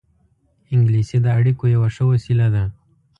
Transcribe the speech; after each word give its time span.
انګلیسي 0.73 1.17
د 1.21 1.27
اړیکو 1.37 1.65
یوه 1.75 1.89
ښه 1.95 2.03
وسیله 2.11 2.47
ده 2.53 2.63